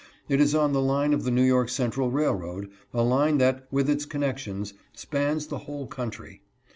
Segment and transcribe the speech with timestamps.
[0.27, 3.87] It is on the line of the New York Central railroad— a line that, with
[3.87, 6.41] its connections, spans the whole country.